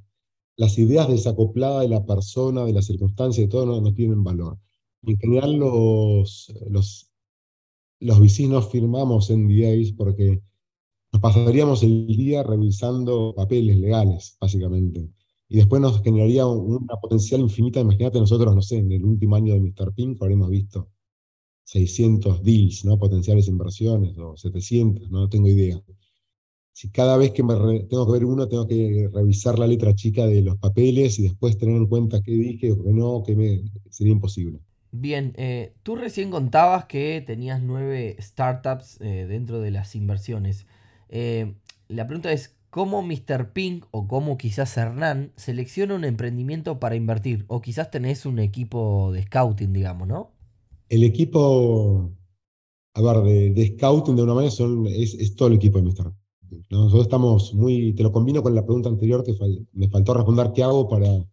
[0.56, 4.58] las ideas desacopladas de la persona, de las circunstancias, de todo, no, no tienen valor.
[5.02, 7.10] En general, los, los,
[8.00, 10.42] los vecinos firmamos NDAs porque
[11.16, 15.08] nos pasaríamos el día revisando papeles legales, básicamente.
[15.48, 17.80] Y después nos generaría una potencial infinita.
[17.80, 19.94] Imagínate nosotros, no sé, en el último año de Mr.
[19.94, 20.90] Pink habremos visto
[21.64, 22.98] 600 deals, ¿no?
[22.98, 25.82] Potenciales inversiones, o 700, no tengo idea.
[26.72, 27.54] Si cada vez que me
[27.88, 31.56] tengo que ver uno, tengo que revisar la letra chica de los papeles y después
[31.56, 34.60] tener en cuenta qué dije o qué no, que me, sería imposible.
[34.92, 40.66] Bien, eh, tú recién contabas que tenías nueve startups eh, dentro de las inversiones.
[41.08, 41.54] Eh,
[41.88, 43.52] la pregunta es, ¿cómo Mr.
[43.52, 47.44] Pink o cómo quizás Hernán selecciona un emprendimiento para invertir?
[47.48, 50.32] O quizás tenés un equipo de scouting, digamos, ¿no?
[50.88, 52.10] El equipo,
[52.94, 56.12] a de, scouting de una manera es, todo el equipo de Mr.
[56.48, 56.66] Pink.
[56.70, 59.34] Nosotros estamos muy, te lo combino con la pregunta anterior que
[59.72, 61.24] me faltó responder qué hago para,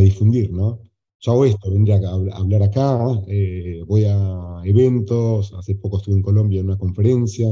[0.00, 0.80] difundir, ¿no?
[1.20, 6.22] Yo hago esto, vendría a hablar acá, eh, voy a eventos, hace poco estuve en
[6.22, 7.48] Colombia en una conferencia,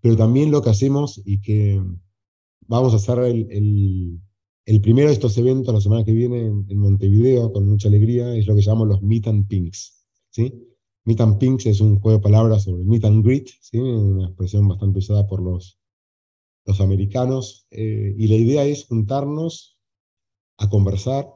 [0.00, 1.82] pero también lo que hacemos y que
[2.68, 4.20] vamos a hacer el,
[4.64, 8.46] el, primero de estos eventos la semana que viene en, Montevideo con mucha alegría, es
[8.46, 10.06] lo que llamamos los Meet and Pinks.
[10.30, 10.52] ¿sí?
[11.04, 13.78] Meet and Pinks es un juego de palabras sobre Meet and Greet, ¿sí?
[13.78, 15.80] una expresión bastante usada por los,
[16.66, 19.78] los americanos, eh, y la idea es juntarnos
[20.58, 21.26] a conversar.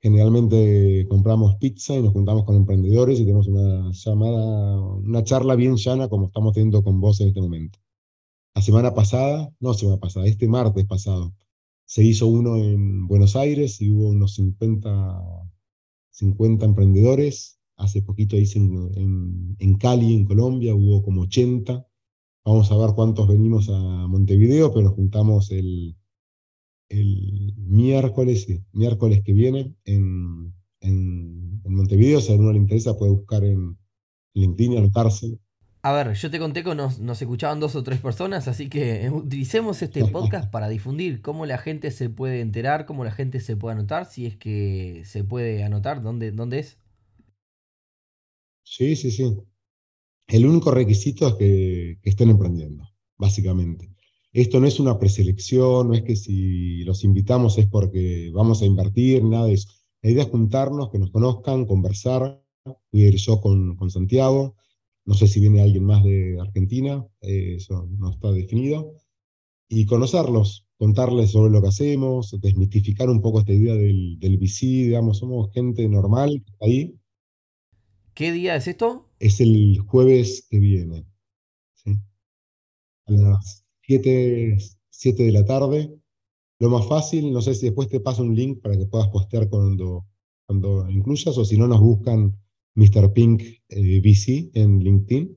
[0.00, 5.76] Generalmente compramos pizza y nos juntamos con emprendedores y tenemos una llamada, una charla bien
[5.76, 7.78] llana como estamos teniendo con vos en este momento.
[8.54, 11.34] La semana pasada, no semana pasada, este martes pasado,
[11.84, 15.22] se hizo uno en Buenos Aires y hubo unos 50,
[16.10, 17.58] 50 emprendedores.
[17.76, 21.86] Hace poquito hice en, en, Cali, en Colombia, hubo como 80.
[22.44, 25.96] Vamos a ver cuántos venimos a Montevideo, pero nos juntamos el,
[26.88, 32.20] el miércoles, miércoles que viene en, en, Montevideo.
[32.20, 33.78] Si a alguno le interesa, puede buscar en
[34.34, 35.38] LinkedIn y anotarse.
[35.84, 39.82] A ver, yo te conté que nos, escuchaban dos o tres personas, así que utilicemos
[39.82, 43.74] este podcast para difundir cómo la gente se puede enterar, cómo la gente se puede
[43.74, 46.78] anotar, si es que se puede anotar, ¿dónde, dónde es?
[48.62, 49.36] Sí, sí, sí.
[50.28, 53.90] El único requisito es que, estén emprendiendo, básicamente.
[54.32, 58.66] Esto no es una preselección, no es que si los invitamos es porque vamos a
[58.66, 59.68] invertir, nada de eso.
[60.00, 62.40] La idea es juntarnos, que nos conozcan, conversar.
[62.64, 64.54] Voy a ir yo con, con Santiago
[65.04, 68.94] no sé si viene alguien más de Argentina, eh, eso no está definido.
[69.68, 74.66] Y conocerlos, contarles sobre lo que hacemos, desmitificar un poco esta idea del, del VC,
[74.66, 76.94] digamos, somos gente normal ahí.
[78.14, 79.08] ¿Qué día es esto?
[79.18, 81.06] Es el jueves que viene.
[83.06, 84.56] A las 7,
[84.90, 85.92] 7 de la tarde.
[86.58, 89.48] Lo más fácil, no sé si después te paso un link para que puedas postear
[89.48, 90.06] cuando,
[90.46, 92.38] cuando incluyas, o si no nos buscan
[92.74, 93.12] Mr.
[93.12, 95.36] Pink eh, VC en LinkedIn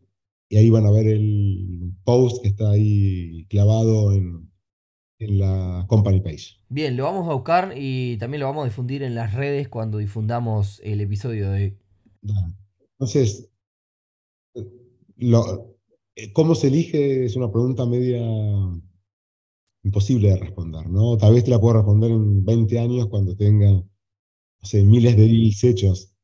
[0.49, 4.51] y ahí van a ver el post que está ahí clavado en,
[5.17, 6.59] la company page.
[6.69, 9.97] Bien, lo vamos a buscar y también lo vamos a difundir en las redes cuando
[9.97, 11.77] difundamos el episodio de hoy.
[12.91, 13.49] Entonces,
[14.53, 17.25] eh, ¿cómo se elige?
[17.25, 18.21] Es una pregunta media
[19.83, 21.17] imposible de responder, ¿no?
[21.17, 23.85] Tal vez te la puedo responder en 20 años cuando tenga, no
[24.61, 26.14] sé, miles de deals hechos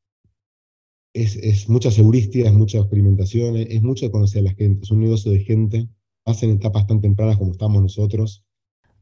[1.14, 5.00] es, mucha seguristia, es mucha experimentación, es, mucho de conocer a la gente, es un
[5.00, 5.88] negocio de gente,
[6.24, 8.44] hacen etapas tan tempranas como estamos nosotros.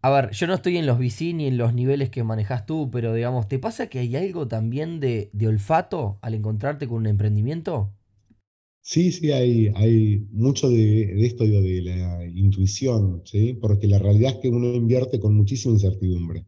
[0.03, 2.91] A ver, yo no estoy en los VC ni en los niveles que manejas tú,
[2.91, 7.93] pero digamos, ¿te pasa que hay algo también de, olfato al encontrarte con un emprendimiento?
[8.83, 13.53] Sí, sí, hay, hay mucho de, esto de la intuición, ¿sí?
[13.53, 16.47] porque la realidad es que uno invierte con muchísima incertidumbre.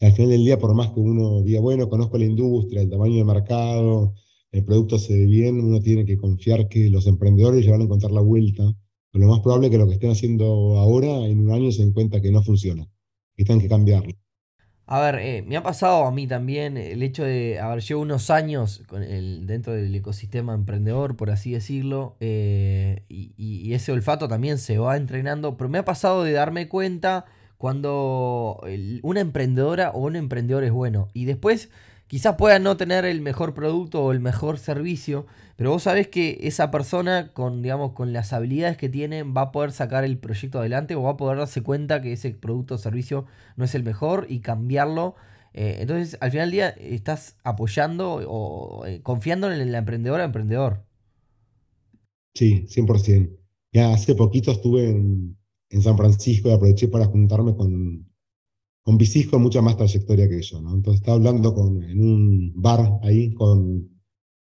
[0.00, 3.14] al final del día, por más que uno diga, bueno, conozco la industria, el tamaño
[3.18, 4.14] de mercado,
[4.52, 7.84] el producto se ve bien, uno tiene que confiar que los emprendedores le van a
[7.84, 8.74] encontrar la vuelta.
[9.10, 11.82] Pero lo más probable es que lo que estén haciendo ahora, en un año, se
[11.82, 12.86] den cuenta que no funciona,
[13.34, 14.12] que tienen que cambiarlo.
[14.90, 18.30] A ver, eh, me ha pasado a mí también el hecho de, haber llevo unos
[18.30, 18.82] años
[19.42, 25.58] dentro del ecosistema emprendedor, por así decirlo, eh, y, ese olfato también se va entrenando,
[25.58, 27.26] pero me ha pasado de darme cuenta
[27.58, 28.62] cuando
[29.02, 31.08] una emprendedora o un emprendedor es bueno.
[31.12, 31.68] Y después
[32.08, 36.38] quizás pueda no tener el mejor producto o el mejor servicio, pero vos sabés que
[36.42, 40.58] esa persona con, digamos, con las habilidades que tiene va a poder sacar el proyecto
[40.58, 43.84] adelante o va a poder darse cuenta que ese producto o servicio no es el
[43.84, 45.14] mejor y cambiarlo.
[45.52, 50.24] Eh, entonces, al final del día, estás apoyando o eh, confiando en el emprendedor a
[50.24, 50.84] emprendedor.
[52.34, 53.36] Sí, 100%.
[53.72, 55.36] Ya hace poquito estuve en,
[55.70, 58.07] en San Francisco y aproveché para juntarme con,
[58.88, 60.74] con Bicis con mucha más trayectoria que yo, ¿no?
[60.74, 64.00] Entonces estaba hablando con, en un bar ahí con,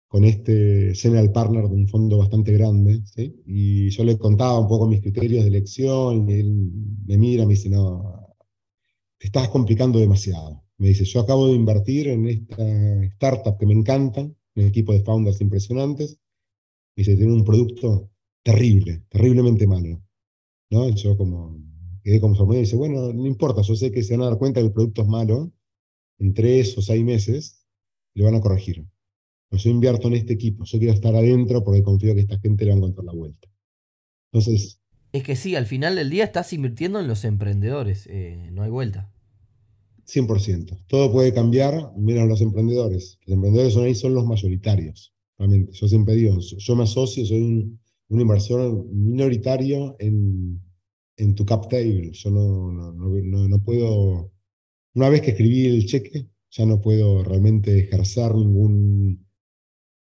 [0.08, 3.42] con este general partner de un fondo bastante grande, ¿sí?
[3.48, 6.72] Y yo le contaba un poco mis criterios de elección y él
[7.08, 8.36] me mira, me dice, no,
[9.18, 10.64] te estás complicando demasiado.
[10.78, 15.02] Me dice, yo acabo de invertir en esta startup que me encanta, un equipo de
[15.02, 16.20] founders impresionantes,
[16.96, 18.12] dice, tiene un producto
[18.44, 20.04] terrible, terriblemente malo.
[20.70, 20.88] ¿no?
[20.90, 21.69] Yo como
[22.04, 24.38] quedé como sorprendido y dice, bueno, no importa, yo sé que se van a dar
[24.38, 25.52] cuenta que el producto es malo
[26.20, 27.66] en tres o seis meses,
[28.14, 28.86] lo van a corregir.
[29.50, 32.66] Pues yo invierto en este equipo, yo quiero estar adentro porque confío que esta gente
[32.66, 33.48] le va a encontrar la vuelta.
[34.32, 34.80] Entonces...
[35.12, 38.70] Es que sí, al final del día estás invirtiendo en los emprendedores, eh, no hay
[38.70, 39.12] vuelta.
[40.06, 40.86] 100%.
[40.88, 43.18] Todo puede cambiar, miren los emprendedores.
[43.26, 45.14] Los emprendedores son ahí son los mayoritarios.
[45.38, 45.72] Realmente.
[45.72, 50.62] Yo siempre digo, yo me asocio, soy un, un inversor minoritario en,
[51.20, 52.12] en tu cap table.
[52.14, 54.32] Yo no, no, no, puedo,
[54.96, 59.26] una vez que escribí el cheque, ya no puedo realmente ejercer ningún,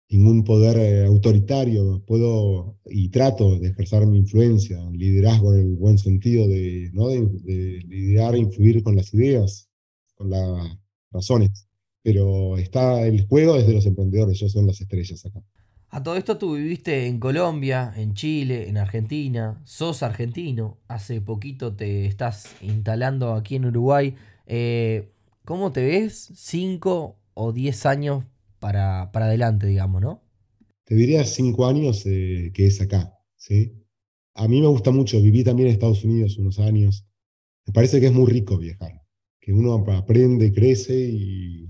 [0.08, 2.02] ningún poder eh, autoritario.
[2.06, 7.08] Puedo y trato de ejercer mi influencia, liderazgo en el buen sentido de, ¿no?
[7.08, 9.68] de, de liderar e influir con las ideas,
[10.14, 10.78] con las
[11.10, 11.66] razones.
[12.02, 15.42] Pero está el juego desde los emprendedores, ellos son las estrellas acá.
[15.92, 21.74] A todo esto tú viviste en Colombia, en Chile, en Argentina, sos argentino, hace poquito
[21.74, 24.14] te estás instalando aquí en Uruguay.
[24.46, 25.10] Eh,
[25.44, 28.24] ¿Cómo te ves 5 o 10 años
[28.60, 30.22] para, para adelante, digamos, no?
[30.84, 33.72] Te diría 5 años eh, que es acá, ¿sí?
[34.34, 37.04] A mí me gusta mucho, viví también en Estados Unidos unos años.
[37.66, 39.02] Me parece que es muy rico viajar,
[39.40, 41.68] que uno aprende, crece y,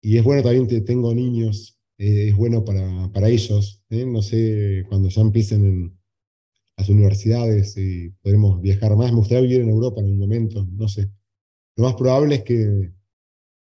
[0.00, 3.82] y es bueno también, que tengo niños es bueno para, para ellos.
[3.90, 4.06] ¿eh?
[4.06, 5.98] No sé, cuando ya empiecen en
[6.76, 9.10] las universidades y podremos viajar más.
[9.10, 11.10] Me gustaría vivir en Europa en un momento, no sé.
[11.76, 12.92] Lo más probable es que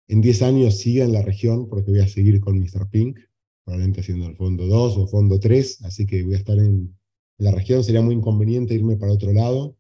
[0.09, 2.89] en 10 años siga en la región, porque voy a seguir con Mr.
[2.91, 3.19] Pink,
[3.65, 6.97] probablemente haciendo el fondo 2 o fondo 3, así que voy a estar en,
[7.39, 7.83] la región.
[7.83, 9.77] Sería muy inconveniente irme para otro lado.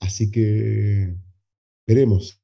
[0.00, 1.16] Así que
[1.86, 2.40] veremos.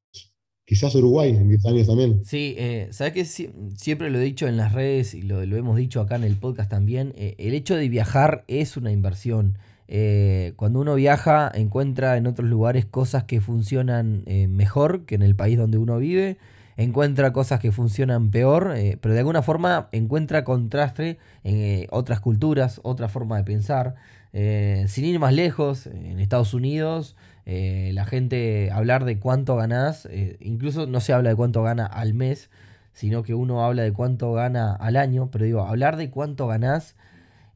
[0.65, 2.23] Quizás Uruguay en 10 años también.
[2.23, 5.99] Sí, eh, sabes que siempre lo he dicho en las redes y lo, hemos dicho
[5.99, 7.13] acá en el podcast también.
[7.17, 9.57] Eh, el hecho de viajar es una inversión.
[9.89, 15.35] Eh, cuando uno viaja, encuentra en otros lugares cosas que funcionan mejor que en el
[15.35, 16.37] país donde uno vive.
[16.77, 23.09] Encuentra cosas que funcionan peor, pero de alguna forma encuentra contraste en otras culturas, otra
[23.09, 23.95] forma de pensar.
[24.31, 30.37] sin ir más lejos, en Estados Unidos eh, la gente hablar de cuánto ganás, eh,
[30.39, 32.49] incluso no se habla de cuánto gana al mes,
[32.93, 36.95] sino que uno habla de cuánto gana al año, pero digo, hablar de cuánto ganás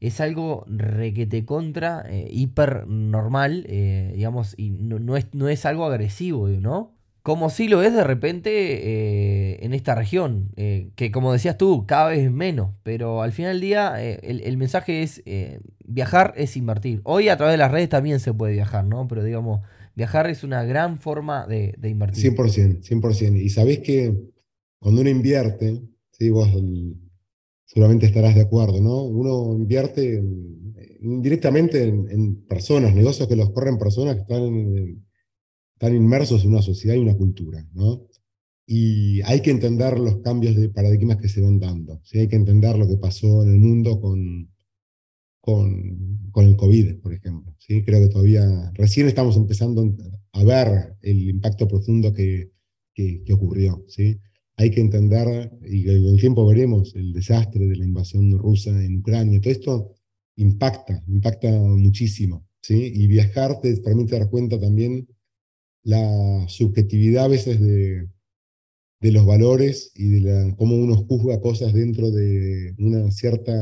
[0.00, 6.48] es algo requete contra, eh, hiper normal, digamos, y no, es, no es algo agresivo,
[6.48, 6.92] ¿no?
[7.22, 12.30] Como si lo es de repente en esta región, que como decías tú, cada vez
[12.30, 15.22] menos, pero al final del día el, el, mensaje es
[15.84, 17.00] viajar es invertir.
[17.04, 19.08] Hoy a través de las redes también se puede viajar, ¿no?
[19.08, 19.60] Pero digamos,
[19.98, 22.32] Viajar es una gran forma de, invertir.
[22.32, 23.42] 100%, 100%.
[23.42, 24.16] Y sabés que
[24.78, 25.82] cuando uno invierte,
[26.30, 26.48] vos
[27.64, 29.02] seguramente estarás de acuerdo, ¿no?
[29.02, 30.22] Uno invierte
[31.00, 35.04] indirectamente en, personas, negocios que los corren personas que están,
[35.74, 38.06] están inmersos en una sociedad y una cultura, ¿no?
[38.66, 42.00] Y hay que entender los cambios de paradigmas que se van dando.
[42.04, 42.20] ¿sí?
[42.20, 44.48] Hay que entender lo que pasó en el mundo con,
[45.48, 47.56] con, con el COVID, por ejemplo.
[47.58, 47.82] ¿sí?
[47.82, 49.82] Creo que todavía, recién estamos empezando
[50.32, 52.50] a ver el impacto profundo que,
[52.94, 53.82] que, ocurrió.
[53.88, 54.20] ¿sí?
[54.56, 58.98] Hay que entender, y con el tiempo veremos, el desastre de la invasión rusa en
[58.98, 59.40] Ucrania.
[59.40, 59.94] Todo esto
[60.36, 62.46] impacta, impacta muchísimo.
[62.60, 62.92] ¿sí?
[62.94, 65.08] Y viajar te permite dar cuenta también
[65.82, 68.06] la subjetividad a veces de,
[69.00, 73.54] de los valores y de la, cómo uno juzga cosas dentro de una cierta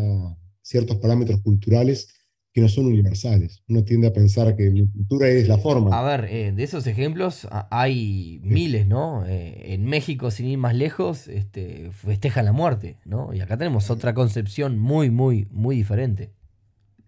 [0.66, 2.08] ciertos parámetros culturales
[2.52, 3.62] que no son universales.
[3.68, 5.96] Uno tiende a pensar que mi cultura es la forma.
[5.96, 9.26] A ver, eh, de esos ejemplos hay miles, ¿no?
[9.26, 13.32] Eh, en México, sin ir más lejos, este, festejan la muerte, ¿no?
[13.34, 16.32] Y acá tenemos otra concepción muy, muy, muy diferente.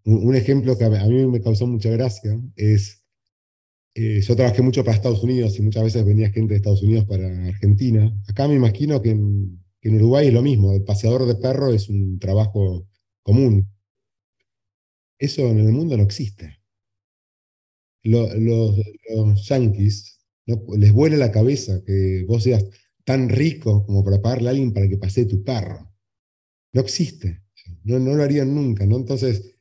[0.04, 3.02] Un, ejemplo que a mí me causó mucha gracia es,
[3.94, 7.06] eh, yo trabajé mucho para Estados Unidos y muchas veces venía gente de Estados Unidos
[7.06, 8.14] para Argentina.
[8.28, 11.72] Acá me imagino que en que en Uruguay es lo mismo, el paseador de perro
[11.72, 12.88] es un trabajo
[13.29, 13.55] común.
[15.20, 16.59] Eso en el mundo no existe.
[18.03, 18.35] los,
[19.14, 20.18] los yanquis
[20.79, 22.64] les vuela la cabeza que vos seas
[23.05, 25.93] tan rico como para pagarle a alguien para que pase tu perro.
[26.74, 27.43] No existe.
[27.85, 28.97] No, no lo harían nunca, ¿no?
[28.97, 29.57] Entonces,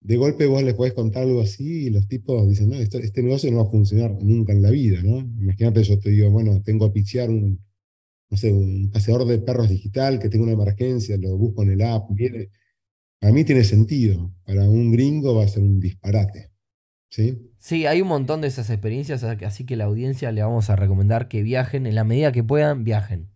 [0.00, 3.50] de golpe vos les podés contar algo así y los tipos dicen, no, este negocio
[3.50, 5.18] no va a funcionar nunca en la vida, ¿no?
[5.20, 7.60] Imagínate, yo te digo, bueno, tengo a pichear un,
[8.30, 11.82] no sé, un paseador de perros digital que tenga una emergencia, lo busco en el
[11.82, 12.50] app, viene.
[13.22, 16.50] Para mí tiene sentido, para un gringo va a ser un disparate,
[17.08, 17.52] ¿sí?
[17.56, 21.28] Sí, hay un montón de esas experiencias, así que la audiencia le vamos a recomendar
[21.28, 23.28] que viajen, en la medida que puedan, viajen.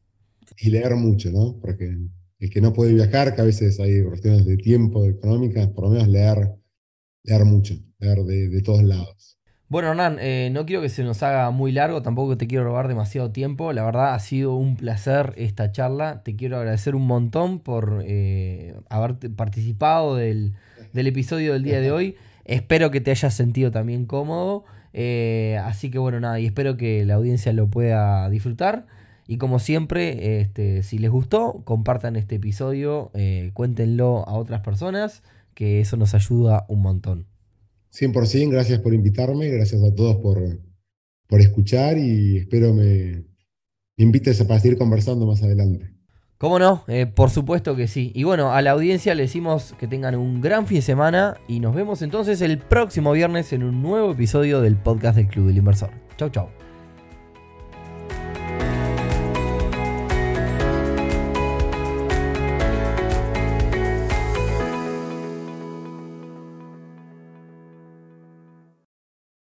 [0.59, 1.61] Y leer mucho, ¿no?
[1.61, 1.97] Porque
[2.41, 5.91] el que no puede viajar, que a veces hay cuestiones de tiempo, económicas, por lo
[5.91, 6.57] menos leer,
[7.23, 9.39] leer mucho, leer de, todos lados.
[9.69, 12.87] Bueno, Hernán, eh, no quiero que se nos haga muy largo, tampoco te quiero robar
[12.87, 13.73] demasiado tiempo.
[13.73, 16.23] La verdad ha sido un placer esta charla.
[16.23, 20.55] Te quiero agradecer un montón por eh, haber participado del,
[20.95, 22.17] episodio del día de hoy.
[22.45, 24.65] Espero que te hayas sentido también cómodo.
[24.93, 28.87] Eh, así que bueno, nada, y espero que la audiencia lo pueda disfrutar.
[29.27, 35.23] Y como siempre, este, si les gustó, compartan este episodio, eh, cuéntenlo a otras personas,
[35.55, 37.27] que eso nos ayuda un montón.
[37.93, 40.61] 100%, gracias por invitarme, gracias a todos por,
[41.27, 43.25] por escuchar y espero me,
[43.97, 45.97] me invites a seguir conversando más adelante.
[46.39, 46.85] ¿Cómo no?
[46.87, 48.13] Eh, por supuesto que sí.
[48.15, 51.61] Y bueno, a la audiencia le decimos que tengan un gran fin de semana y
[51.61, 55.57] nos vemos entonces el próximo viernes en un nuevo episodio del podcast del Club del
[55.57, 55.91] Inversor.
[56.19, 56.66] Chau, chau.